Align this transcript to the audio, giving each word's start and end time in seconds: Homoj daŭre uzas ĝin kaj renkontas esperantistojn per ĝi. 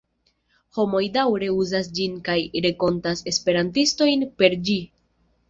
Homoj 0.77 1.01
daŭre 1.17 1.49
uzas 1.63 1.89
ĝin 1.99 2.15
kaj 2.31 2.39
renkontas 2.67 3.23
esperantistojn 3.33 4.27
per 4.43 4.59
ĝi. 4.73 4.81